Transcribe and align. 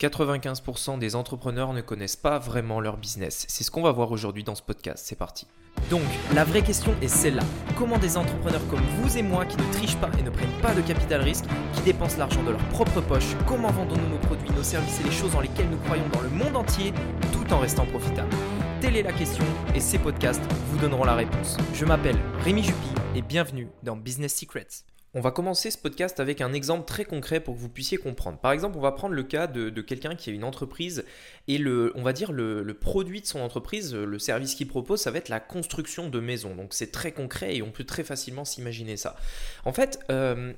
95% 0.00 0.98
des 0.98 1.16
entrepreneurs 1.16 1.72
ne 1.72 1.80
connaissent 1.80 2.16
pas 2.16 2.38
vraiment 2.38 2.80
leur 2.80 2.96
business. 2.96 3.46
C'est 3.48 3.64
ce 3.64 3.70
qu'on 3.70 3.82
va 3.82 3.90
voir 3.90 4.12
aujourd'hui 4.12 4.44
dans 4.44 4.54
ce 4.54 4.62
podcast. 4.62 5.04
C'est 5.06 5.18
parti. 5.18 5.46
Donc, 5.90 6.02
la 6.34 6.44
vraie 6.44 6.62
question 6.62 6.94
est 7.02 7.08
celle-là. 7.08 7.42
Comment 7.76 7.98
des 7.98 8.16
entrepreneurs 8.16 8.66
comme 8.68 8.82
vous 9.00 9.16
et 9.16 9.22
moi 9.22 9.44
qui 9.44 9.56
ne 9.56 9.72
trichent 9.72 9.96
pas 9.96 10.10
et 10.18 10.22
ne 10.22 10.30
prennent 10.30 10.60
pas 10.62 10.74
de 10.74 10.82
capital 10.82 11.22
risque, 11.22 11.46
qui 11.72 11.82
dépensent 11.82 12.18
l'argent 12.18 12.42
de 12.44 12.50
leur 12.50 12.68
propre 12.68 13.00
poche, 13.00 13.34
comment 13.46 13.70
vendons-nous 13.70 14.08
nos 14.08 14.18
produits, 14.18 14.50
nos 14.50 14.62
services 14.62 15.00
et 15.00 15.04
les 15.04 15.10
choses 15.10 15.32
dans 15.32 15.40
lesquelles 15.40 15.70
nous 15.70 15.78
croyons 15.78 16.08
dans 16.12 16.20
le 16.20 16.30
monde 16.30 16.56
entier 16.56 16.92
tout 17.32 17.52
en 17.52 17.58
restant 17.58 17.86
profitables? 17.86 18.34
Telle 18.80 18.96
est 18.96 19.02
la 19.02 19.12
question 19.12 19.44
et 19.74 19.80
ces 19.80 19.98
podcasts 19.98 20.42
vous 20.70 20.78
donneront 20.78 21.04
la 21.04 21.14
réponse. 21.14 21.56
Je 21.74 21.84
m'appelle 21.84 22.18
Rémi 22.44 22.62
Jupy 22.62 22.88
et 23.16 23.22
bienvenue 23.22 23.68
dans 23.82 23.96
Business 23.96 24.36
Secrets. 24.36 24.84
On 25.14 25.22
va 25.22 25.30
commencer 25.30 25.70
ce 25.70 25.78
podcast 25.78 26.20
avec 26.20 26.42
un 26.42 26.52
exemple 26.52 26.84
très 26.84 27.06
concret 27.06 27.40
pour 27.40 27.54
que 27.54 27.58
vous 27.60 27.70
puissiez 27.70 27.96
comprendre. 27.96 28.36
Par 28.36 28.52
exemple, 28.52 28.76
on 28.76 28.82
va 28.82 28.92
prendre 28.92 29.14
le 29.14 29.22
cas 29.22 29.46
de, 29.46 29.70
quelqu'un 29.80 30.14
qui 30.14 30.28
a 30.28 30.34
une 30.34 30.44
entreprise 30.44 31.02
et 31.46 31.56
le, 31.56 31.92
on 31.94 32.02
va 32.02 32.12
dire 32.12 32.30
le, 32.30 32.74
produit 32.74 33.22
de 33.22 33.26
son 33.26 33.40
entreprise, 33.40 33.94
le 33.94 34.18
service 34.18 34.54
qu'il 34.54 34.68
propose, 34.68 35.00
ça 35.00 35.10
va 35.10 35.16
être 35.16 35.30
la 35.30 35.40
construction 35.40 36.10
de 36.10 36.20
maisons. 36.20 36.54
Donc 36.54 36.74
c'est 36.74 36.92
très 36.92 37.12
concret 37.12 37.56
et 37.56 37.62
on 37.62 37.70
peut 37.70 37.84
très 37.84 38.04
facilement 38.04 38.44
s'imaginer 38.44 38.98
ça. 38.98 39.16
En 39.64 39.72
fait, 39.72 39.98
euh, 40.10 40.52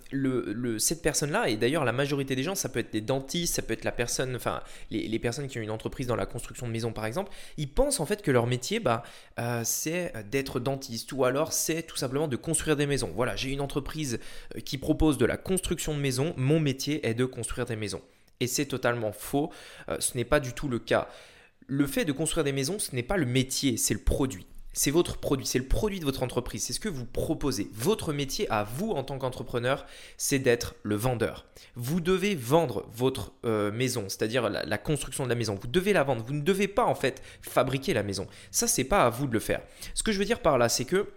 cette 0.79 1.03
personne-là, 1.03 1.49
et 1.49 1.57
d'ailleurs 1.57 1.85
la 1.85 1.93
majorité 1.93 2.35
des 2.35 2.43
gens, 2.43 2.57
ça 2.57 2.69
peut 2.69 2.81
être 2.81 2.93
des 2.93 3.01
dentistes, 3.01 3.55
ça 3.55 3.63
peut 3.63 3.73
être 3.73 3.85
la 3.85 3.93
personne, 3.93 4.35
enfin 4.35 4.63
les, 4.91 5.19
personnes 5.21 5.47
qui 5.47 5.61
ont 5.61 5.63
une 5.63 5.71
entreprise 5.71 6.09
dans 6.09 6.17
la 6.17 6.27
construction 6.27 6.67
de 6.67 6.73
maisons 6.73 6.93
par 6.93 7.07
exemple, 7.07 7.31
ils 7.57 7.71
pensent 7.71 8.01
en 8.01 8.07
fait 8.07 8.21
que 8.21 8.33
leur 8.33 8.49
métier, 8.49 8.81
bah, 8.81 9.05
euh, 9.39 9.63
c'est 9.65 10.13
d'être 10.29 10.59
dentiste 10.59 11.13
ou 11.13 11.25
alors 11.25 11.53
c'est 11.53 11.85
tout 11.85 11.97
simplement 11.97 12.27
de 12.27 12.37
construire 12.37 12.75
des 12.75 12.87
maisons. 12.87 13.13
Voilà, 13.15 13.37
j'ai 13.37 13.51
une 13.51 13.61
entreprise 13.61 14.19
qui 14.65 14.79
propose 14.79 15.19
de 15.19 15.27
la 15.27 15.37
construction 15.37 15.95
de 15.95 16.01
maisons, 16.01 16.35
mon 16.37 16.61
métier 16.61 17.07
est 17.07 17.15
de 17.15 17.25
construire 17.25 17.67
des 17.67 17.77
maisons. 17.77 18.03
Et 18.41 18.47
c'est 18.47 18.67
totalement 18.67 19.13
faux, 19.13 19.51
euh, 19.89 19.97
ce 20.01 20.17
n'est 20.17 20.25
pas 20.25 20.41
du 20.41 20.53
tout 20.53 20.69
le 20.69 20.79
cas. 20.79 21.09
Le 21.67 21.87
fait 21.87 22.05
de 22.05 22.13
construire 22.13 22.45
des 22.45 22.53
maisons, 22.53 22.79
ce 22.79 22.95
n'est 22.95 23.03
pas 23.03 23.17
le 23.17 23.27
métier, 23.27 23.77
c'est 23.77 23.95
le 23.95 24.01
produit. 24.01 24.47
C'est 24.73 24.93
votre 24.93 25.19
produit, 25.19 25.47
c'est 25.47 25.59
le 25.59 25.67
produit 25.67 25.99
de 25.99 26.05
votre 26.05 26.23
entreprise, 26.23 26.63
c'est 26.63 26.73
ce 26.73 26.79
que 26.79 26.89
vous 26.89 27.05
proposez. 27.05 27.69
Votre 27.75 28.13
métier 28.13 28.49
à 28.51 28.63
vous 28.63 28.93
en 28.93 29.03
tant 29.03 29.19
qu'entrepreneur, 29.19 29.85
c'est 30.17 30.39
d'être 30.39 30.77
le 30.85 30.95
vendeur. 30.95 31.47
Vous 31.75 32.01
devez 32.01 32.37
vendre 32.37 32.89
votre 32.93 33.33
euh, 33.45 33.73
maison, 33.73 34.05
c'est-à-dire 34.09 34.49
la, 34.49 34.65
la, 34.65 34.79
construction 34.79 35.25
de 35.25 35.29
la 35.29 35.35
maison. 35.35 35.59
Vous 35.61 35.67
devez 35.67 35.93
la 35.93 36.05
vendre. 36.05 36.25
Vous 36.25 36.35
ne 36.35 36.41
devez 36.41 36.69
pas 36.69 36.85
en 36.85 36.95
fait 36.95 37.21
fabriquer 37.43 37.95
la 37.95 38.05
maison. 38.05 38.29
Ça, 38.53 38.69
c'est 38.69 38.85
pas 38.85 39.05
à 39.05 39.11
vous 39.11 39.27
de 39.27 39.33
le 39.33 39.41
faire. 39.41 39.61
Ce 39.95 40.05
que 40.05 40.13
je 40.13 40.19
veux 40.19 40.25
dire 40.25 40.41
par 40.41 40.57
là, 40.57 40.69
c'est 40.69 40.85
que 40.85 41.09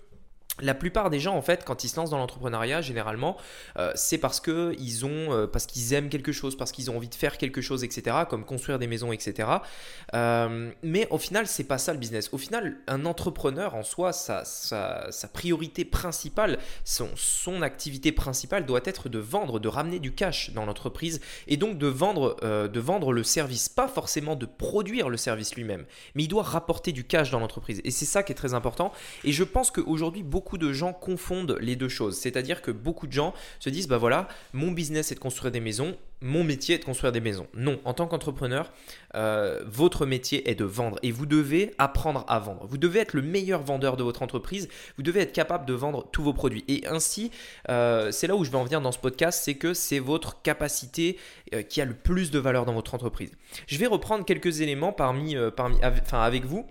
la 0.62 0.76
plupart 0.76 1.10
des 1.10 1.20
gens, 1.20 1.36
en 1.36 1.42
fait, 1.42 1.64
quand 1.66 1.84
ils 1.84 1.90
se 1.90 1.96
lancent 1.96 2.12
dans 2.12 2.20
l'entrepreneuriat, 2.20 2.82
généralement, 2.82 3.38
euh, 3.78 3.92
c'est 3.96 4.20
parce 4.20 4.40
que 4.40 4.76
ont, 5.04 5.34
euh, 5.34 5.48
parce 5.48 5.66
qu'ils 5.66 5.94
aiment 5.94 6.10
quelque 6.10 6.32
chose, 6.32 6.56
parce 6.56 6.72
qu'ils 6.72 6.92
ont 6.92 6.98
envie 6.98 7.10
de 7.10 7.16
faire 7.16 7.40
quelque 7.40 7.60
chose, 7.60 7.84
etc., 7.84 8.18
comme 8.30 8.46
construire 8.46 8.78
des 8.78 8.86
maisons, 8.86 9.12
etc. 9.12 9.50
Euh, 10.14 10.72
mais 10.84 11.08
au 11.10 11.18
final, 11.18 11.48
c'est 11.48 11.64
pas 11.64 11.80
ça 11.80 11.92
le 11.92 11.98
business. 11.98 12.30
Au 12.34 12.38
final, 12.38 12.78
un 12.88 13.06
entrepreneur 13.06 13.74
en 13.74 13.82
soi, 13.82 14.14
sa, 14.14 14.44
priorité 15.34 15.86
principale, 15.86 16.60
son, 16.84 17.10
son, 17.16 17.64
activité 17.64 18.12
principale 18.12 18.66
doit 18.68 18.82
être 18.86 19.10
de 19.10 19.20
vendre, 19.20 19.60
de 19.60 19.68
ramener 19.68 20.00
du 20.00 20.14
cash 20.14 20.52
dans 20.52 20.66
l'entreprise, 20.66 21.20
et 21.48 21.58
donc 21.58 21.80
de 21.80 21.88
vendre, 21.88 22.38
de 22.44 22.80
vendre 22.80 23.12
le 23.12 23.24
service, 23.24 23.70
pas 23.70 23.88
forcément 23.88 24.36
de 24.36 24.46
produire 24.46 25.10
le 25.10 25.18
service 25.18 25.56
lui-même, 25.56 25.86
mais 26.14 26.24
il 26.24 26.28
doit 26.28 26.44
rapporter 26.44 26.92
du 26.92 27.06
cash 27.06 27.32
dans 27.32 27.40
l'entreprise. 27.40 27.82
Et 27.84 27.92
c'est 27.92 28.06
ça 28.06 28.22
qui 28.22 28.32
est 28.32 28.36
très 28.36 28.54
important. 28.54 28.92
Et 29.24 29.32
je 29.32 29.44
pense 29.44 29.72
qu'aujourd'hui, 29.72 30.24
beaucoup 30.24 30.43
beaucoup 30.44 30.58
de 30.58 30.74
gens 30.74 30.92
confondent 30.92 31.58
les 31.62 31.78
deux 31.78 31.88
choses. 31.88 32.18
C'est-à-dire 32.18 32.62
que 32.62 32.70
beaucoup 32.70 33.08
de 33.08 33.14
gens 33.14 33.34
se 33.62 33.70
disent, 33.70 33.88
bah 33.88 33.98
voilà, 33.98 34.28
mon 34.52 34.72
business 34.72 35.14
est 35.14 35.16
de 35.16 35.20
construire 35.22 35.54
des 35.54 35.62
maisons, 35.62 35.96
mon 36.20 36.44
métier 36.44 36.76
est 36.76 36.80
de 36.80 36.84
construire 36.84 37.14
des 37.14 37.22
maisons. 37.22 37.48
Non, 37.56 37.80
en 37.86 37.94
tant 37.94 38.08
qu'entrepreneur, 38.08 38.74
euh, 39.16 39.64
votre 39.66 40.06
métier 40.06 40.50
est 40.50 40.56
de 40.56 40.66
vendre 40.66 41.00
et 41.02 41.12
vous 41.12 41.26
devez 41.26 41.74
apprendre 41.78 42.26
à 42.28 42.40
vendre. 42.40 42.68
Vous 42.68 42.78
devez 42.78 43.00
être 43.00 43.14
le 43.14 43.22
meilleur 43.22 43.64
vendeur 43.64 43.96
de 43.96 44.04
votre 44.04 44.22
entreprise. 44.22 44.68
Vous 44.98 45.04
devez 45.04 45.22
être 45.22 45.32
capable 45.32 45.66
de 45.66 45.74
vendre 45.74 46.10
tous 46.12 46.24
vos 46.24 46.34
produits. 46.34 46.66
Et 46.68 46.86
ainsi, 46.88 47.32
euh, 47.70 48.12
c'est 48.12 48.28
là 48.28 48.36
où 48.36 48.44
je 48.44 48.52
vais 48.52 48.58
en 48.58 48.66
venir 48.66 48.82
dans 48.82 48.92
ce 48.92 49.00
podcast, 49.00 49.44
c'est 49.46 49.56
que 49.56 49.74
c'est 49.74 50.00
votre 50.00 50.42
capacité 50.42 51.18
euh, 51.54 51.62
qui 51.62 51.80
a 51.80 51.86
le 51.86 51.94
plus 51.94 52.32
de 52.32 52.40
valeur 52.40 52.66
dans 52.66 52.74
votre 52.74 52.94
entreprise. 52.94 53.32
Je 53.68 53.78
vais 53.78 53.88
reprendre 53.88 54.26
quelques 54.26 54.60
éléments 54.60 54.92
parmi, 54.92 55.38
parmi, 55.56 55.78
avec 56.12 56.44
vous 56.44 56.68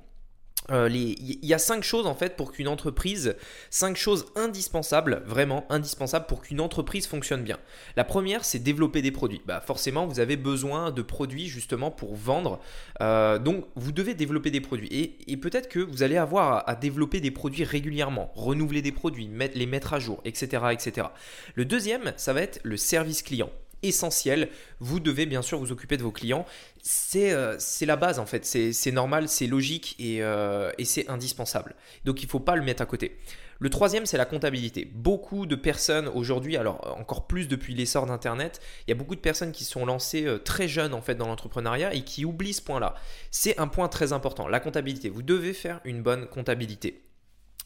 euh, 0.70 0.88
il 0.90 1.44
y 1.44 1.54
a 1.54 1.58
cinq 1.58 1.82
choses 1.82 2.06
en 2.06 2.14
fait 2.14 2.36
pour 2.36 2.52
qu'une 2.52 2.68
entreprise, 2.68 3.34
cinq 3.70 3.96
choses 3.96 4.26
indispensables, 4.36 5.22
vraiment 5.26 5.66
indispensables 5.70 6.26
pour 6.26 6.42
qu'une 6.42 6.60
entreprise 6.60 7.06
fonctionne 7.06 7.42
bien. 7.42 7.58
La 7.96 8.04
première, 8.04 8.44
c'est 8.44 8.60
développer 8.60 9.02
des 9.02 9.10
produits. 9.10 9.42
Bah, 9.44 9.60
forcément, 9.60 10.06
vous 10.06 10.20
avez 10.20 10.36
besoin 10.36 10.92
de 10.92 11.02
produits 11.02 11.48
justement 11.48 11.90
pour 11.90 12.14
vendre. 12.14 12.60
Euh, 13.00 13.38
donc, 13.38 13.64
vous 13.74 13.92
devez 13.92 14.14
développer 14.14 14.50
des 14.50 14.60
produits. 14.60 15.16
Et, 15.26 15.36
peut-être 15.36 15.68
que 15.68 15.80
vous 15.80 16.04
allez 16.04 16.16
avoir 16.16 16.68
à, 16.68 16.76
développer 16.76 17.20
des 17.20 17.32
produits 17.32 17.64
régulièrement, 17.64 18.30
renouveler 18.34 18.82
des 18.82 18.92
produits, 18.92 19.28
les 19.54 19.66
mettre 19.66 19.94
à 19.94 19.98
jour, 19.98 20.20
etc., 20.24 20.62
etc. 20.70 21.08
Le 21.56 21.64
deuxième, 21.64 22.12
ça 22.16 22.32
va 22.32 22.42
être 22.42 22.60
le 22.62 22.76
service 22.76 23.22
client 23.22 23.50
essentiel. 23.82 24.48
Vous 24.80 25.00
devez 25.00 25.26
bien 25.26 25.42
sûr 25.42 25.58
vous 25.58 25.72
occuper 25.72 25.96
de 25.96 26.02
vos 26.02 26.12
clients. 26.12 26.46
C'est 26.82 27.32
euh, 27.32 27.56
la 27.82 27.96
base 27.96 28.18
en 28.18 28.26
fait, 28.26 28.44
c'est 28.44 28.92
normal, 28.92 29.28
c'est 29.28 29.46
logique 29.46 29.96
et, 29.98 30.22
euh, 30.22 30.70
et 30.78 30.84
c'est 30.84 31.08
indispensable. 31.08 31.74
Donc 32.04 32.22
il 32.22 32.26
ne 32.26 32.30
faut 32.30 32.40
pas 32.40 32.56
le 32.56 32.62
mettre 32.62 32.82
à 32.82 32.86
côté. 32.86 33.18
Le 33.62 33.70
troisième, 33.70 34.06
c'est 34.06 34.16
la 34.16 34.24
comptabilité. 34.24 34.90
Beaucoup 34.92 35.46
de 35.46 35.54
personnes 35.54 36.08
aujourd'hui, 36.08 36.56
alors 36.56 36.96
encore 36.98 37.28
plus 37.28 37.46
depuis 37.46 37.74
l'essor 37.74 38.06
d'Internet, 38.06 38.60
il 38.86 38.90
y 38.90 38.92
a 38.92 38.96
beaucoup 38.96 39.14
de 39.14 39.20
personnes 39.20 39.52
qui 39.52 39.64
sont 39.64 39.86
lancées 39.86 40.26
euh, 40.26 40.38
très 40.38 40.66
jeunes 40.66 40.94
en 40.94 41.00
fait 41.00 41.14
dans 41.14 41.28
l'entrepreneuriat 41.28 41.94
et 41.94 42.02
qui 42.02 42.24
oublient 42.24 42.54
ce 42.54 42.62
point-là. 42.62 42.96
C'est 43.30 43.58
un 43.60 43.68
point 43.68 43.86
très 43.86 44.12
important, 44.12 44.48
la 44.48 44.58
comptabilité. 44.58 45.10
Vous 45.10 45.22
devez 45.22 45.52
faire 45.52 45.80
une 45.84 46.02
bonne 46.02 46.26
comptabilité. 46.26 47.04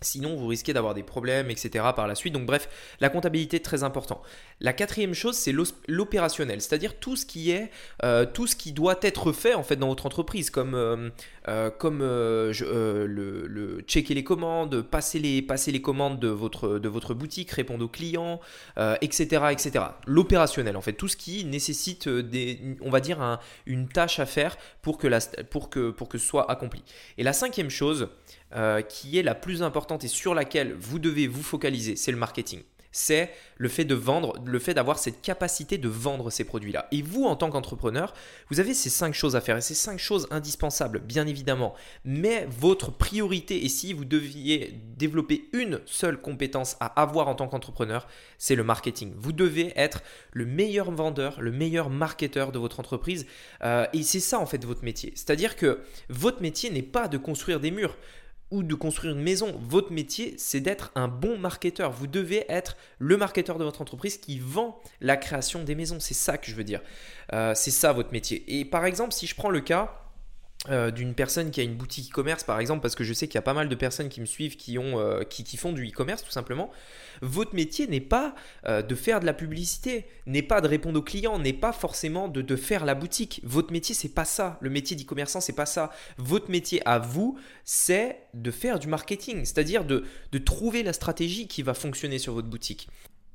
Sinon, 0.03 0.37
vous 0.37 0.47
risquez 0.49 0.75
d'avoir 0.75 0.93
des 0.93 1.03
problèmes, 1.03 1.51
etc. 1.51 1.87
par 1.97 2.07
la 2.07 2.15
suite. 2.15 2.35
Donc 2.35 2.45
bref, 2.45 2.69
la 3.01 3.09
comptabilité 3.09 3.57
est 3.57 3.65
très 3.65 3.83
important. 3.83 4.21
La 4.61 4.75
quatrième 4.75 5.15
chose, 5.15 5.37
c'est 5.37 5.55
l'opérationnel, 5.89 6.61
c'est-à-dire 6.61 6.99
tout 6.99 7.17
ce 7.17 7.25
qui 7.25 7.51
est, 7.51 7.71
euh, 8.05 8.27
tout 8.27 8.47
ce 8.47 8.57
qui 8.57 8.73
doit 8.73 8.99
être 9.01 9.33
fait 9.33 9.55
en 9.55 9.63
fait 9.63 9.77
dans 9.77 9.89
votre 9.89 10.05
entreprise, 10.05 10.51
comme, 10.51 10.75
euh, 10.75 11.09
euh, 11.49 11.71
comme 11.71 12.01
le, 12.01 12.53
checker 13.87 14.13
les 14.13 14.25
commandes, 14.25 14.83
passer 14.83 15.19
les, 15.19 15.41
passer 15.41 15.73
les 15.73 15.81
commandes 15.81 16.21
de 16.21 16.29
votre, 16.29 16.79
de 16.79 16.89
votre 16.91 17.15
boutique, 17.15 17.51
répondre 17.53 17.83
aux 17.83 17.89
clients, 17.89 18.41
etc., 19.01 19.47
etc. 19.51 19.85
L'opérationnel, 20.07 20.77
en 20.77 20.83
fait, 20.83 20.93
tout 20.93 21.09
ce 21.09 21.17
qui 21.17 21.47
nécessite 21.47 22.07
des, 22.07 22.77
on 22.83 22.91
va 22.91 23.01
dire 23.01 23.41
une 23.65 23.89
tâche 23.89 24.19
à 24.19 24.27
faire 24.27 24.59
pour 24.83 24.99
que, 24.99 25.07
la, 25.07 25.21
pour 25.51 25.71
que, 25.71 25.91
pour 25.91 26.11
que 26.11 26.19
ce 26.19 26.27
soit 26.27 26.51
accompli. 26.51 26.83
Et 27.17 27.23
la 27.23 27.33
cinquième 27.33 27.71
chose, 27.71 28.09
qui 28.89 29.19
est 29.19 29.23
la 29.23 29.35
plus 29.35 29.63
importante 29.63 29.86
et 29.95 30.09
sur 30.09 30.35
laquelle 30.35 30.75
vous 30.75 30.99
devez 30.99 31.27
vous 31.27 31.43
focaliser, 31.43 31.97
c'est 31.97 32.13
le 32.13 32.19
marketing. 32.19 32.63
C'est 32.97 33.31
le 33.59 33.69
fait 33.69 33.85
de 33.85 33.95
vendre, 33.95 34.43
le 34.43 34.59
fait 34.59 34.73
d'avoir 34.73 34.99
cette 34.99 35.21
capacité 35.21 35.77
de 35.77 35.87
vendre 35.87 36.31
ces 36.31 36.45
produits-là. 36.45 36.89
Et 36.93 37.03
vous, 37.03 37.25
en 37.25 37.37
tant 37.37 37.51
qu'entrepreneur, 37.51 38.15
vous 38.49 38.59
avez 38.59 38.73
ces 38.73 38.89
cinq 38.89 39.13
choses 39.13 39.37
à 39.37 39.43
faire 39.43 39.59
et 39.59 39.61
ces 39.61 39.75
cinq 39.75 39.99
choses 39.99 40.27
indispensables, 40.31 41.01
bien 41.01 41.27
évidemment. 41.27 41.75
Mais 42.07 42.49
votre 42.59 42.91
priorité, 42.91 43.67
et 43.67 43.69
si 43.69 43.93
vous 43.93 44.07
deviez 44.07 44.81
développer 44.97 45.51
une 45.53 45.81
seule 45.85 46.19
compétence 46.19 46.79
à 46.81 46.87
avoir 46.99 47.29
en 47.29 47.35
tant 47.35 47.49
qu'entrepreneur, 47.49 48.09
c'est 48.39 48.55
le 48.55 48.65
marketing. 48.65 49.13
Vous 49.19 49.33
devez 49.33 49.79
être 49.79 50.03
le 50.33 50.47
meilleur 50.47 50.91
vendeur, 50.91 51.43
le 51.43 51.53
meilleur 51.53 51.91
marketeur 51.91 52.51
de 52.51 52.59
votre 52.59 52.81
entreprise. 52.81 53.27
Euh, 53.63 53.87
et 53.93 54.05
c'est 54.05 54.21
ça, 54.21 54.39
en 54.39 54.47
fait, 54.47 54.65
votre 54.65 54.85
métier. 54.85 55.13
C'est-à-dire 55.17 55.57
que 55.57 55.81
votre 56.09 56.41
métier 56.41 56.71
n'est 56.71 56.81
pas 56.81 57.09
de 57.09 57.19
construire 57.19 57.61
des 57.61 57.73
murs 57.73 57.99
ou 58.51 58.63
de 58.63 58.75
construire 58.75 59.15
une 59.15 59.23
maison. 59.23 59.59
Votre 59.61 59.93
métier, 59.93 60.35
c'est 60.39 60.61
d'être 60.61 60.93
un 60.95 61.09
bon 61.09 61.39
marketeur. 61.39 61.91
Vous 61.91 62.07
devez 62.07 62.45
être 62.49 62.77
le 62.99 63.17
marketeur 63.17 63.59
de 63.59 63.65
votre 63.65 63.81
entreprise 63.83 64.19
qui 64.19 64.39
vend 64.39 64.81
la 65.01 65.17
création 65.17 65.65
des 65.65 65.75
maisons. 65.75 65.99
C'est 66.01 66.15
ça 66.15 66.39
que 66.39 66.51
je 66.51 66.55
veux 66.55 66.65
dire. 66.65 66.81
Euh, 67.33 67.55
c'est 67.55 67.71
ça 67.71 67.93
votre 67.93 68.13
métier. 68.13 68.45
Et 68.59 68.65
par 68.65 68.85
exemple, 68.85 69.13
si 69.13 69.27
je 69.27 69.35
prends 69.35 69.51
le 69.51 69.61
cas 69.61 70.06
euh, 70.69 70.91
d'une 70.91 71.15
personne 71.15 71.51
qui 71.51 71.61
a 71.61 71.63
une 71.63 71.77
boutique 71.77 72.11
e-commerce 72.11 72.43
par 72.43 72.59
exemple 72.59 72.81
parce 72.81 72.97
que 72.97 73.05
je 73.05 73.13
sais 73.13 73.29
qu'il 73.29 73.37
y 73.37 73.39
a 73.39 73.43
pas 73.43 73.55
mal 73.55 73.69
de 73.69 73.75
personnes 73.75 74.09
qui 74.09 74.21
me 74.21 74.27
suivent 74.27 74.57
qui, 74.57 74.79
euh, 74.79 75.23
font 75.57 75.73
du 75.73 75.87
e-commerce 75.87 76.25
tout 76.25 76.31
simplement. 76.31 76.71
Votre 77.23 77.55
métier 77.55 77.87
n'est 77.87 78.01
pas 78.01 78.35
euh, 78.67 78.83
de 78.83 78.95
faire 78.95 79.21
de 79.21 79.27
la 79.27 79.33
publicité 79.33 80.07
n'est 80.27 80.43
pas 80.43 80.61
de 80.61 80.67
répondre 80.67 80.99
aux 80.99 81.03
clients 81.03 81.39
n'est 81.39 81.53
pas 81.53 81.73
forcément 81.73 82.29
de, 82.29 82.57
faire 82.57 82.85
la 82.85 82.95
boutique. 82.95 83.41
Votre 83.45 83.73
métier 83.73 83.95
c'est 83.95 84.09
pas 84.09 84.25
ça. 84.25 84.59
Le 84.61 84.71
métier 84.71 84.97
d'e-commerçant 84.97 85.41
c'est 85.41 85.53
pas 85.53 85.67
ça. 85.67 85.91
Votre 86.19 86.51
métier 86.51 86.83
à 86.87 86.99
vous 86.99 87.39
c'est 87.65 88.19
de 88.35 88.51
faire 88.51 88.79
du 88.79 88.89
marketing 88.89 89.45
c'est 89.45 89.59
à 89.59 89.65
dire 89.65 89.85
de, 89.85 90.05
de 90.33 90.39
trouver 90.39 90.83
la 90.83 90.93
stratégie 90.93 91.47
qui 91.47 91.63
va 91.63 91.75
fonctionner 91.75 92.19
sur 92.19 92.33
votre 92.33 92.49
boutique 92.49 92.89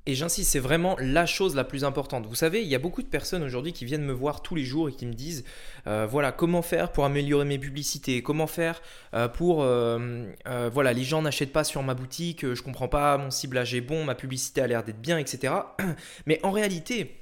et 0.07 0.15
j'insiste, 0.15 0.51
c'est 0.51 0.59
vraiment 0.59 0.95
la 0.99 1.27
chose 1.27 1.55
la 1.55 1.63
plus 1.63 1.83
importante. 1.83 2.25
Vous 2.25 2.35
savez, 2.35 2.63
il 2.63 2.67
y 2.67 2.73
a 2.73 2.79
beaucoup 2.79 3.03
de 3.03 3.07
personnes 3.07 3.43
aujourd'hui 3.43 3.71
qui 3.71 3.85
viennent 3.85 4.03
me 4.03 4.13
voir 4.13 4.41
tous 4.41 4.55
les 4.55 4.63
jours 4.63 4.89
et 4.89 4.93
qui 4.93 5.05
me 5.05 5.13
disent, 5.13 5.43
euh, 5.85 6.07
voilà, 6.09 6.31
comment 6.31 6.63
faire 6.63 6.91
pour 6.91 7.05
améliorer 7.05 7.45
mes 7.45 7.59
publicités, 7.59 8.23
comment 8.23 8.47
faire 8.47 8.81
euh, 9.13 9.27
pour, 9.27 9.61
euh, 9.61 10.25
voilà, 10.73 10.93
les 10.93 11.03
gens 11.03 11.21
n'achètent 11.21 11.53
pas 11.53 11.63
sur 11.63 11.83
ma 11.83 11.93
boutique, 11.93 12.51
je 12.53 12.61
comprends 12.63 12.87
pas, 12.87 13.19
mon 13.19 13.29
ciblage 13.29 13.75
est 13.75 13.81
bon, 13.81 14.03
ma 14.03 14.15
publicité 14.15 14.61
a 14.61 14.67
l'air 14.67 14.83
d'être 14.83 15.01
bien, 15.01 15.19
etc. 15.19 15.53
Mais 16.25 16.39
en 16.43 16.51
réalité, 16.51 17.20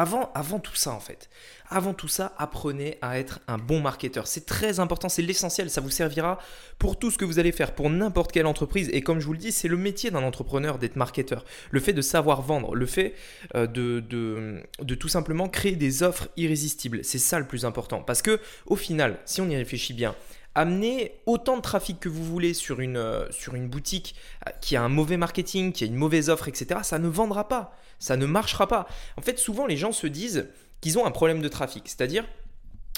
avant, 0.00 0.58
tout 0.58 0.74
ça, 0.74 0.92
en 0.92 1.00
fait, 1.00 1.28
avant 1.68 1.92
tout 1.92 2.08
ça, 2.08 2.32
apprenez 2.38 2.96
à 3.02 3.18
être 3.18 3.40
un 3.48 3.58
bon 3.58 3.80
marketeur. 3.80 4.26
C'est 4.26 4.46
très 4.46 4.80
important, 4.80 5.08
c'est 5.08 5.22
l'essentiel. 5.22 5.68
Ça 5.68 5.80
vous 5.80 5.90
servira 5.90 6.38
pour 6.78 6.98
tout 6.98 7.10
ce 7.10 7.18
que 7.18 7.24
vous 7.24 7.38
allez 7.38 7.52
faire, 7.52 7.74
pour 7.74 7.90
n'importe 7.90 8.32
quelle 8.32 8.46
entreprise. 8.46 8.88
Et 8.92 9.02
comme 9.02 9.20
je 9.20 9.26
vous 9.26 9.34
le 9.34 9.38
dis, 9.38 9.52
c'est 9.52 9.68
le 9.68 9.76
métier 9.76 10.10
d'un 10.10 10.22
entrepreneur 10.22 10.78
d'être 10.78 10.96
marketeur. 10.96 11.44
Le 11.70 11.80
fait 11.80 11.92
de 11.92 12.00
savoir 12.02 12.40
vendre, 12.40 12.74
le 12.74 12.86
fait 12.86 13.14
euh, 13.54 13.66
de, 13.66 14.00
de, 14.00 14.94
tout 14.94 15.08
simplement 15.08 15.48
créer 15.48 15.76
des 15.76 16.02
offres 16.02 16.28
irrésistibles. 16.36 17.04
C'est 17.04 17.18
ça 17.18 17.38
le 17.38 17.46
plus 17.46 17.64
important. 17.64 18.02
Parce 18.02 18.22
que, 18.22 18.40
au 18.66 18.76
final, 18.76 19.18
si 19.26 19.40
on 19.40 19.48
y 19.48 19.56
réfléchit 19.56 19.92
bien, 19.92 20.14
amener 20.54 21.20
autant 21.26 21.56
de 21.56 21.62
trafic 21.62 22.00
que 22.00 22.08
vous 22.08 22.24
voulez 22.24 22.54
sur 22.54 22.80
une, 22.80 22.96
euh, 22.96 23.28
boutique 23.62 24.14
euh, 24.46 24.50
qui 24.60 24.76
a 24.76 24.82
un 24.82 24.88
mauvais 24.88 25.16
marketing, 25.16 25.72
qui 25.72 25.84
a 25.84 25.86
une 25.86 25.94
mauvaise 25.94 26.28
offre, 26.30 26.48
etc., 26.48 26.80
ça 26.82 26.98
ne 26.98 27.08
vendra 27.08 27.48
pas 27.48 27.74
ça 28.00 28.16
ne 28.16 28.26
marchera 28.26 28.66
pas. 28.66 28.88
En 29.16 29.22
fait, 29.22 29.38
souvent 29.38 29.66
les 29.66 29.76
gens 29.76 29.92
se 29.92 30.08
disent 30.08 30.48
qu'ils 30.80 30.98
ont 30.98 31.06
un 31.06 31.12
problème 31.12 31.40
de 31.40 31.48
trafic, 31.48 31.84
c'est-à-dire 31.86 32.24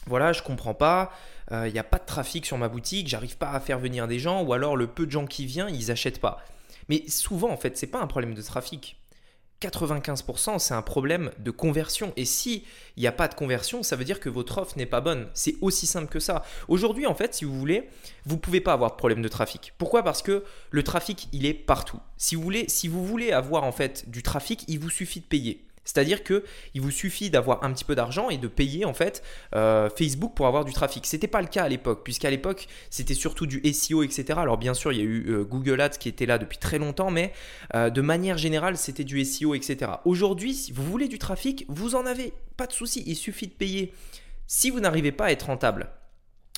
voilà, 0.06 0.32
je 0.32 0.42
comprends 0.42 0.74
pas, 0.74 1.12
euh, 1.52 1.68
il 1.68 1.72
n'y 1.72 1.78
a 1.78 1.84
pas 1.84 1.98
de 1.98 2.06
trafic 2.06 2.46
sur 2.46 2.56
ma 2.56 2.68
boutique, 2.68 3.08
j'arrive 3.08 3.36
pas 3.36 3.50
à 3.50 3.60
faire 3.60 3.78
venir 3.78 4.08
des 4.08 4.18
gens, 4.18 4.42
ou 4.42 4.52
alors 4.52 4.76
le 4.76 4.86
peu 4.86 5.06
de 5.06 5.10
gens 5.10 5.26
qui 5.26 5.44
viennent, 5.46 5.74
ils 5.74 5.90
achètent 5.90 6.20
pas. 6.20 6.40
Mais 6.88 7.04
souvent, 7.08 7.50
en 7.50 7.56
fait, 7.56 7.76
c'est 7.76 7.86
pas 7.86 8.00
un 8.00 8.06
problème 8.06 8.34
de 8.34 8.42
trafic. 8.42 8.96
95%, 9.68 10.58
c'est 10.58 10.74
un 10.74 10.82
problème 10.82 11.30
de 11.38 11.50
conversion. 11.50 12.12
Et 12.16 12.24
si 12.24 12.64
il 12.96 13.00
n'y 13.00 13.06
a 13.06 13.12
pas 13.12 13.28
de 13.28 13.34
conversion, 13.34 13.82
ça 13.82 13.96
veut 13.96 14.04
dire 14.04 14.20
que 14.20 14.28
votre 14.28 14.58
offre 14.58 14.76
n'est 14.76 14.86
pas 14.86 15.00
bonne. 15.00 15.28
C'est 15.34 15.56
aussi 15.60 15.86
simple 15.86 16.08
que 16.08 16.20
ça. 16.20 16.44
Aujourd'hui, 16.68 17.06
en 17.06 17.14
fait, 17.14 17.34
si 17.34 17.44
vous 17.44 17.58
voulez, 17.58 17.88
vous 18.26 18.36
ne 18.36 18.40
pouvez 18.40 18.60
pas 18.60 18.72
avoir 18.72 18.90
de 18.92 18.96
problème 18.96 19.22
de 19.22 19.28
trafic. 19.28 19.72
Pourquoi? 19.78 20.02
Parce 20.02 20.22
que 20.22 20.44
le 20.70 20.82
trafic, 20.82 21.28
il 21.32 21.46
est 21.46 21.54
partout. 21.54 22.00
Si 22.16 22.34
vous 22.34 22.42
voulez, 22.42 22.66
si 22.68 22.88
vous 22.88 23.04
voulez 23.04 23.32
avoir 23.32 23.64
en 23.64 23.72
fait 23.72 24.10
du 24.10 24.22
trafic, 24.22 24.64
il 24.68 24.78
vous 24.78 24.90
suffit 24.90 25.20
de 25.20 25.26
payer. 25.26 25.64
C'est-à-dire 25.84 26.22
que 26.22 26.44
il 26.74 26.80
vous 26.80 26.90
suffit 26.90 27.30
d'avoir 27.30 27.64
un 27.64 27.72
petit 27.72 27.84
peu 27.84 27.94
d'argent 27.94 28.30
et 28.30 28.38
de 28.38 28.48
payer 28.48 28.84
en 28.84 28.94
fait 28.94 29.22
euh, 29.54 29.90
Facebook 29.90 30.34
pour 30.34 30.46
avoir 30.46 30.64
du 30.64 30.72
trafic. 30.72 31.06
C'était 31.06 31.26
pas 31.26 31.40
le 31.40 31.48
cas 31.48 31.64
à 31.64 31.68
l'époque, 31.68 32.02
puisqu'à 32.04 32.30
l'époque 32.30 32.68
c'était 32.90 33.14
surtout 33.14 33.46
du 33.46 33.60
SEO, 33.72 34.02
etc. 34.02 34.38
Alors 34.38 34.58
bien 34.58 34.74
sûr 34.74 34.92
il 34.92 34.98
y 34.98 35.00
a 35.00 35.04
eu 35.04 35.30
euh, 35.30 35.44
Google 35.44 35.80
Ads 35.80 35.98
qui 35.98 36.08
était 36.08 36.26
là 36.26 36.38
depuis 36.38 36.58
très 36.58 36.78
longtemps, 36.78 37.10
mais 37.10 37.32
euh, 37.74 37.90
de 37.90 38.00
manière 38.00 38.38
générale 38.38 38.76
c'était 38.76 39.04
du 39.04 39.24
SEO, 39.24 39.54
etc. 39.54 39.92
Aujourd'hui, 40.04 40.54
si 40.54 40.72
vous 40.72 40.84
voulez 40.84 41.08
du 41.08 41.18
trafic, 41.18 41.64
vous 41.68 41.94
en 41.94 42.06
avez, 42.06 42.32
pas 42.56 42.66
de 42.66 42.72
souci, 42.72 43.02
il 43.06 43.16
suffit 43.16 43.48
de 43.48 43.52
payer. 43.52 43.92
Si 44.46 44.70
vous 44.70 44.80
n'arrivez 44.80 45.12
pas 45.12 45.26
à 45.26 45.30
être 45.30 45.46
rentable, 45.46 45.90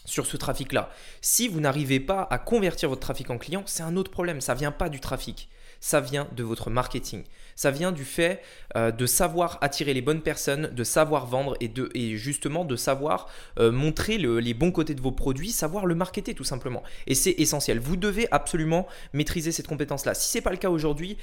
sur 0.07 0.27
ce 0.27 0.37
trafic-là. 0.37 0.91
Si 1.23 1.49
vous 1.49 1.61
n'arrivez 1.61 1.99
pas 1.99 2.27
à 2.31 2.39
convertir 2.39 2.91
votre 2.91 3.01
trafic 3.01 3.31
en 3.31 3.39
client, 3.39 3.63
c'est 3.65 3.83
un 3.83 3.97
autre 3.97 4.11
problème. 4.11 4.43
Ça 4.43 4.53
vient 4.53 4.71
pas 4.71 4.91
du 4.91 5.01
trafic 5.01 5.49
ça 5.85 6.01
vient 6.01 6.27
de 6.35 6.43
votre 6.43 6.71
marketing. 6.71 7.25
Ça 7.57 7.71
vient 7.71 7.93
du 7.93 8.07
fait 8.07 8.41
euh, 8.75 8.91
de 8.91 9.05
savoir 9.05 9.59
attirer 9.61 9.93
les 9.93 10.01
bonnes 10.01 10.23
personnes, 10.23 10.69
de 10.69 10.83
savoir 10.83 11.27
vendre 11.27 11.59
et, 11.61 11.69
de, 11.69 11.91
justement 12.17 12.65
de 12.65 12.75
savoir 12.75 13.29
euh, 13.59 13.71
montrer 13.71 14.17
les 14.17 14.55
bons 14.55 14.73
côtés 14.73 14.95
de 14.95 15.03
vos 15.03 15.13
produits, 15.13 15.51
savoir 15.51 15.85
le 15.85 15.95
marketer 15.95 16.33
tout 16.33 16.43
simplement. 16.43 16.83
Et 17.07 17.15
c'est 17.15 17.35
essentiel. 17.37 17.81
Vous 17.81 17.97
devez 17.97 18.27
absolument 18.31 18.87
maîtriser 19.13 19.53
cette 19.53 19.67
compétence-là. 19.67 20.15
Si 20.15 20.31
ce 20.31 20.39
n'est 20.39 20.43
pas 20.43 20.53
le 20.53 20.57
cas 20.57 20.71
aujourd'hui, 20.71 21.19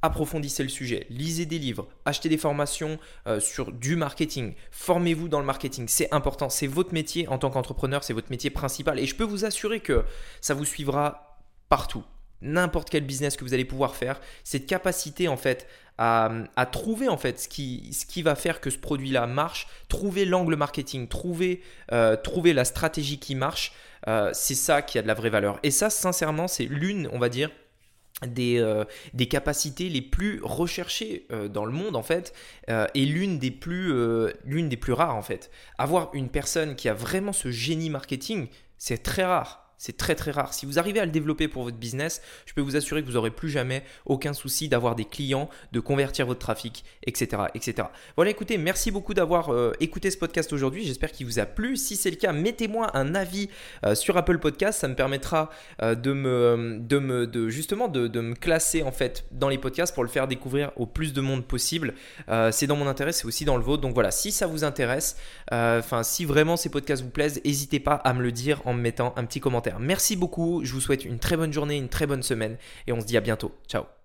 approfondissez 0.00 0.62
le 0.62 0.70
sujet, 0.70 1.06
lisez 1.10 1.44
des 1.44 1.58
livres, 1.58 1.86
achetez 2.06 2.30
des 2.30 2.38
formations 2.38 2.98
euh, 3.26 3.38
sur 3.38 3.70
du 3.70 3.96
marketing, 3.96 4.54
formez-vous 4.70 5.28
dans 5.28 5.40
le 5.40 5.46
marketing, 5.46 5.88
c'est 5.88 6.12
important, 6.14 6.48
c'est 6.48 6.66
votre 6.66 6.94
métier 6.94 7.28
en 7.28 7.36
tant 7.36 7.50
qu'entrepreneur, 7.50 8.02
c'est 8.02 8.14
votre 8.14 8.30
métier 8.30 8.48
principal 8.48 8.98
et 8.98 9.04
je 9.04 9.14
peux 9.14 9.24
vous 9.24 9.44
assurer 9.44 9.80
que 9.80 10.04
ça 10.40 10.54
vous 10.54 10.64
suivra 10.64 11.38
partout 11.68 12.04
n'importe 12.42 12.90
quel 12.90 13.04
business 13.04 13.36
que 13.36 13.44
vous 13.44 13.54
allez 13.54 13.64
pouvoir 13.64 13.96
faire, 13.96 14.20
cette 14.44 14.66
capacité 14.66 15.28
en 15.28 15.36
fait 15.36 15.66
à, 15.98 16.68
trouver 16.70 17.08
en 17.08 17.16
fait 17.16 17.40
ce 17.40 17.48
qui, 17.48 18.22
va 18.22 18.34
faire 18.34 18.60
que 18.60 18.70
ce 18.70 18.78
produit-là 18.78 19.26
marche, 19.26 19.66
trouver 19.88 20.24
l'angle 20.24 20.56
marketing, 20.56 21.08
trouver, 21.08 21.62
euh, 21.92 22.16
la 22.44 22.64
stratégie 22.64 23.18
qui 23.18 23.34
marche, 23.34 23.72
euh, 24.08 24.30
c'est 24.32 24.54
ça 24.54 24.82
qui 24.82 24.98
a 24.98 25.02
de 25.02 25.06
la 25.06 25.14
vraie 25.14 25.30
valeur. 25.30 25.58
Et 25.62 25.70
ça, 25.70 25.90
sincèrement, 25.90 26.48
c'est 26.48 26.66
l'une, 26.66 27.08
on 27.12 27.18
va 27.18 27.28
dire, 27.28 27.50
des, 28.26 28.58
euh, 28.58 28.84
capacités 29.30 29.88
les 29.88 30.02
plus 30.02 30.40
recherchées 30.42 31.26
dans 31.50 31.66
le 31.66 31.72
monde 31.72 31.96
en 31.96 32.02
fait 32.02 32.32
et 32.68 33.04
l'une 33.04 33.38
des 33.38 33.50
plus 33.50 33.92
l'une 34.44 34.70
des 34.70 34.78
plus 34.78 34.94
rares 34.94 35.16
en 35.16 35.22
fait 35.22 35.50
avoir 35.76 36.08
une 36.14 36.30
personne 36.30 36.76
qui 36.76 36.88
a 36.88 36.94
vraiment 36.94 37.34
ce 37.34 37.50
génie 37.50 37.90
marketing 37.90 38.48
c'est 38.78 39.02
très 39.02 39.24
rare 39.24 39.65
c'est 39.78 39.96
très 39.96 40.14
très 40.14 40.30
rare. 40.30 40.54
Si 40.54 40.66
vous 40.66 40.78
arrivez 40.78 41.00
à 41.00 41.04
le 41.04 41.10
développer 41.10 41.48
pour 41.48 41.62
votre 41.62 41.76
business, 41.76 42.22
je 42.46 42.54
peux 42.54 42.60
vous 42.60 42.76
assurer 42.76 43.02
que 43.02 43.06
vous 43.06 43.14
n'aurez 43.14 43.30
plus 43.30 43.50
jamais 43.50 43.84
aucun 44.04 44.32
souci 44.32 44.68
d'avoir 44.68 44.94
des 44.94 45.04
clients, 45.04 45.48
de 45.72 45.80
convertir 45.80 46.26
votre 46.26 46.40
trafic, 46.40 46.84
etc. 47.04 47.44
etc. 47.54 47.88
Voilà, 48.16 48.30
écoutez, 48.30 48.58
merci 48.58 48.90
beaucoup 48.90 49.14
d'avoir 49.14 49.52
euh, 49.52 49.72
écouté 49.80 50.10
ce 50.10 50.18
podcast 50.18 50.52
aujourd'hui. 50.52 50.84
J'espère 50.84 51.12
qu'il 51.12 51.26
vous 51.26 51.38
a 51.38 51.46
plu. 51.46 51.76
Si 51.76 51.96
c'est 51.96 52.10
le 52.10 52.16
cas, 52.16 52.32
mettez-moi 52.32 52.90
un 52.96 53.14
avis 53.14 53.48
euh, 53.84 53.94
sur 53.94 54.16
Apple 54.16 54.38
Podcast. 54.38 54.80
Ça 54.80 54.88
me 54.88 54.94
permettra 54.94 55.50
euh, 55.82 55.94
de, 55.94 56.12
me, 56.12 57.48
justement 57.48 57.88
de, 57.88 58.20
me 58.20 58.34
classer 58.34 58.82
en 58.82 58.92
fait 58.92 59.24
dans 59.30 59.48
les 59.48 59.58
podcasts 59.58 59.94
pour 59.94 60.04
le 60.04 60.10
faire 60.10 60.26
découvrir 60.26 60.72
au 60.76 60.86
plus 60.86 61.12
de 61.12 61.20
monde 61.20 61.46
possible. 61.46 61.94
c'est 62.50 62.66
dans 62.66 62.76
mon 62.76 62.86
intérêt, 62.86 63.12
c'est 63.12 63.26
aussi 63.26 63.44
dans 63.44 63.56
le 63.56 63.62
vôtre. 63.62 63.82
Donc 63.82 63.94
voilà, 63.94 64.10
si 64.10 64.32
ça 64.32 64.46
vous 64.46 64.64
intéresse, 64.64 65.16
enfin 65.50 66.02
si 66.02 66.24
vraiment 66.24 66.56
ces 66.56 66.70
podcasts 66.70 67.02
vous 67.02 67.10
plaisent, 67.10 67.40
n'hésitez 67.44 67.80
pas 67.80 67.94
à 67.94 68.14
me 68.14 68.22
le 68.22 68.32
dire 68.32 68.62
en 68.64 68.72
me 68.72 68.80
mettant 68.80 69.12
un 69.16 69.24
petit 69.24 69.40
Merci 69.78 70.16
beaucoup, 70.16 70.64
je 70.64 70.72
vous 70.72 70.80
souhaite 70.80 71.04
une 71.04 71.18
très 71.18 71.36
bonne 71.36 71.52
journée, 71.52 71.76
une 71.76 71.88
très 71.88 72.06
bonne 72.06 72.22
semaine 72.22 72.56
et 72.86 72.92
on 72.92 73.00
se 73.00 73.06
dit 73.06 73.16
à 73.16 73.20
bientôt. 73.20 73.52
Ciao 73.68 73.95